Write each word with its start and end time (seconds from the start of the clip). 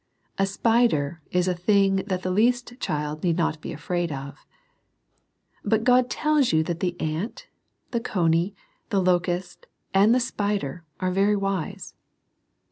A 0.39 0.47
spider 0.47 1.21
is 1.29 1.47
a 1.47 1.53
thing 1.53 1.97
that 2.07 2.23
the 2.23 2.31
least 2.31 2.73
child 2.79 3.23
need 3.23 3.37
not 3.37 3.61
be 3.61 3.71
afraid 3.71 4.11
of. 4.11 4.47
But 5.63 5.83
God 5.83 6.09
tells 6.09 6.51
you 6.51 6.63
that 6.63 6.79
the 6.79 6.99
ant, 6.99 7.45
the 7.91 7.99
cony, 7.99 8.55
the 8.89 8.99
locust, 8.99 9.67
and 9.93 10.11
the 10.15 10.19
spider, 10.19 10.83
are 11.01 11.11
very 11.11 11.35
wise. 11.35 11.93